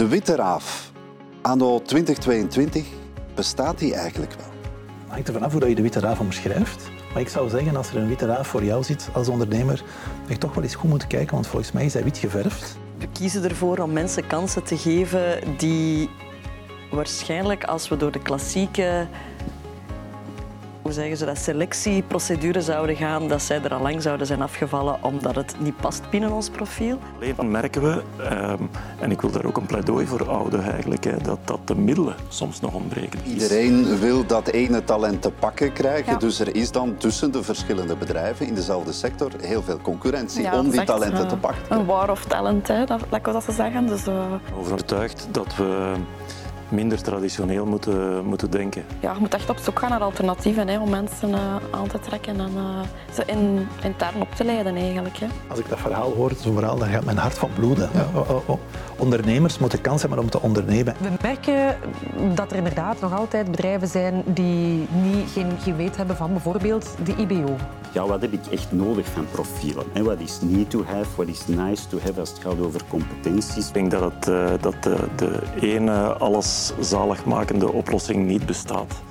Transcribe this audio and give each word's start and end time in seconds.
De 0.00 0.08
witte 0.08 0.34
raaf, 0.34 0.92
anno 1.42 1.82
2022, 1.82 2.86
bestaat 3.34 3.78
die 3.78 3.94
eigenlijk 3.94 4.32
wel? 4.32 4.50
Het 5.00 5.10
hangt 5.10 5.28
er 5.28 5.34
vanaf 5.34 5.52
hoe 5.52 5.68
je 5.68 5.74
de 5.74 5.82
witte 5.82 6.00
raaf 6.00 6.20
omschrijft. 6.20 6.90
Maar 7.12 7.22
ik 7.22 7.28
zou 7.28 7.48
zeggen, 7.48 7.76
als 7.76 7.90
er 7.90 7.96
een 7.96 8.08
witte 8.08 8.26
raaf 8.26 8.46
voor 8.46 8.64
jou 8.64 8.82
zit 8.82 9.08
als 9.12 9.28
ondernemer, 9.28 9.76
dat 10.22 10.32
je 10.32 10.38
toch 10.38 10.54
wel 10.54 10.62
eens 10.62 10.74
goed 10.74 10.90
moet 10.90 11.06
kijken, 11.06 11.34
want 11.34 11.46
volgens 11.46 11.72
mij 11.72 11.84
is 11.84 11.92
hij 11.92 12.04
wit 12.04 12.18
geverfd. 12.18 12.76
We 12.98 13.08
kiezen 13.12 13.44
ervoor 13.44 13.78
om 13.78 13.92
mensen 13.92 14.26
kansen 14.26 14.62
te 14.62 14.76
geven 14.76 15.56
die 15.56 16.10
waarschijnlijk, 16.90 17.64
als 17.64 17.88
we 17.88 17.96
door 17.96 18.12
de 18.12 18.22
klassieke 18.22 19.06
hoe 20.90 20.98
zeggen 20.98 21.16
ze 21.16 21.24
dat, 21.24 21.38
selectieprocedure 21.38 22.60
zouden 22.60 22.96
gaan, 22.96 23.28
dat 23.28 23.42
zij 23.42 23.62
er 23.62 23.74
al 23.74 23.80
lang 23.80 24.02
zouden 24.02 24.26
zijn 24.26 24.42
afgevallen 24.42 24.98
omdat 25.02 25.34
het 25.34 25.54
niet 25.58 25.76
past 25.76 26.10
binnen 26.10 26.32
ons 26.32 26.50
profiel. 26.50 26.98
Alleen 27.16 27.34
dan 27.36 27.50
merken 27.50 27.82
we, 27.82 28.02
um, 28.32 28.70
en 29.00 29.10
ik 29.10 29.20
wil 29.20 29.30
daar 29.30 29.44
ook 29.44 29.56
een 29.56 29.66
pleidooi 29.66 30.06
voor 30.06 30.24
houden 30.24 30.62
eigenlijk, 30.62 31.04
hè, 31.04 31.16
dat, 31.16 31.38
dat 31.44 31.58
de 31.64 31.74
middelen 31.74 32.14
soms 32.28 32.60
nog 32.60 32.74
ontbreken. 32.74 33.20
Iedereen 33.26 33.98
wil 33.98 34.26
dat 34.26 34.48
ene 34.48 34.84
talent 34.84 35.22
te 35.22 35.30
pakken 35.30 35.72
krijgen, 35.72 36.12
ja. 36.12 36.18
dus 36.18 36.40
er 36.40 36.54
is 36.54 36.70
dan 36.70 36.96
tussen 36.96 37.32
de 37.32 37.42
verschillende 37.42 37.96
bedrijven 37.96 38.46
in 38.46 38.54
dezelfde 38.54 38.92
sector 38.92 39.30
heel 39.40 39.62
veel 39.62 39.78
concurrentie 39.82 40.42
ja, 40.42 40.58
om 40.58 40.70
die 40.70 40.84
talenten 40.84 41.28
te 41.28 41.36
pakken. 41.36 41.62
Een 41.68 41.86
war 41.86 42.10
of 42.10 42.24
talent, 42.24 42.68
hè, 42.68 42.84
dat, 42.84 43.00
dat, 43.08 43.24
dat 43.24 43.44
ze 43.44 43.52
zeggen. 43.52 43.86
Dus, 43.86 44.06
uh... 44.06 44.24
Overtuigd 44.58 45.28
dat 45.30 45.56
we 45.56 45.92
minder 46.70 47.02
traditioneel 47.02 47.66
moeten, 47.66 48.24
moeten 48.24 48.50
denken. 48.50 48.84
Ja, 49.00 49.12
je 49.12 49.20
moet 49.20 49.34
echt 49.34 49.50
op 49.50 49.58
zoek 49.58 49.78
gaan 49.78 49.90
naar 49.90 50.00
alternatieven 50.00 50.68
hè, 50.68 50.78
om 50.78 50.90
mensen 50.90 51.28
uh, 51.28 51.56
aan 51.70 51.86
te 51.88 51.98
trekken 51.98 52.40
en 52.40 52.52
uh, 52.56 52.80
ze 53.14 53.22
in, 53.26 53.68
intern 53.82 54.20
op 54.20 54.34
te 54.34 54.44
leiden 54.44 54.76
eigenlijk. 54.76 55.16
Hè. 55.16 55.26
Als 55.48 55.58
ik 55.58 55.68
dat 55.68 55.78
verhaal 55.78 56.12
hoor, 56.12 56.32
zo'n 56.40 56.54
verhaal, 56.54 56.78
dan 56.78 56.88
gaat 56.88 57.04
mijn 57.04 57.16
hart 57.16 57.38
van 57.38 57.50
bloeden. 57.54 57.90
Ja. 57.94 58.06
Oh, 58.14 58.30
oh, 58.30 58.48
oh. 58.48 58.58
Ondernemers 58.96 59.58
moeten 59.58 59.80
kans 59.80 60.00
hebben 60.00 60.18
om 60.18 60.30
te 60.30 60.40
ondernemen. 60.40 60.94
We 61.00 61.08
merken 61.22 61.76
dat 62.34 62.50
er 62.50 62.56
inderdaad 62.56 63.00
nog 63.00 63.14
altijd 63.14 63.50
bedrijven 63.50 63.88
zijn 63.88 64.22
die 64.26 64.88
niet, 64.90 65.30
geen 65.32 65.52
geweten 65.62 65.96
hebben 65.96 66.16
van 66.16 66.32
bijvoorbeeld 66.32 66.96
de 67.04 67.14
IBO. 67.16 67.56
Ja, 67.92 68.06
wat 68.06 68.20
heb 68.20 68.32
ik 68.32 68.46
echt 68.50 68.72
nodig 68.72 69.06
van 69.06 69.26
profielen? 69.30 69.84
En 69.92 70.04
wat 70.04 70.20
is 70.20 70.38
need 70.40 70.70
to 70.70 70.84
have, 70.84 71.16
wat 71.16 71.28
is 71.28 71.46
nice 71.46 71.86
to 71.88 71.98
have 71.98 72.20
als 72.20 72.30
het 72.30 72.38
gaat 72.38 72.60
over 72.60 72.80
competenties? 72.88 73.68
Ik 73.68 73.74
denk 73.74 73.90
dat, 73.90 74.28
uh, 74.28 74.50
dat 74.60 74.82
de, 74.82 74.96
de 75.16 75.40
ene 75.60 76.12
alles 76.12 76.72
zaligmakende 76.80 77.72
oplossing 77.72 78.26
niet 78.26 78.46
bestaat. 78.46 79.02